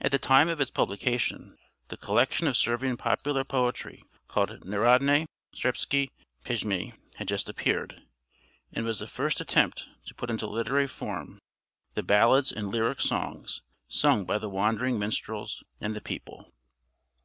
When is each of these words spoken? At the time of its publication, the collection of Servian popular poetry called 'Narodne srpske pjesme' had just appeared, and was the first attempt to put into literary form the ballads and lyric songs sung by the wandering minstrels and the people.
At 0.00 0.10
the 0.10 0.18
time 0.18 0.48
of 0.48 0.60
its 0.60 0.72
publication, 0.72 1.56
the 1.86 1.96
collection 1.96 2.48
of 2.48 2.56
Servian 2.56 2.96
popular 2.96 3.44
poetry 3.44 4.02
called 4.26 4.64
'Narodne 4.64 5.26
srpske 5.54 6.10
pjesme' 6.44 6.98
had 7.14 7.28
just 7.28 7.48
appeared, 7.48 8.02
and 8.72 8.84
was 8.84 8.98
the 8.98 9.06
first 9.06 9.40
attempt 9.40 9.86
to 10.06 10.16
put 10.16 10.30
into 10.30 10.48
literary 10.48 10.88
form 10.88 11.38
the 11.94 12.02
ballads 12.02 12.50
and 12.50 12.72
lyric 12.72 13.00
songs 13.00 13.62
sung 13.86 14.24
by 14.24 14.36
the 14.38 14.50
wandering 14.50 14.98
minstrels 14.98 15.62
and 15.80 15.94
the 15.94 16.00
people. 16.00 16.52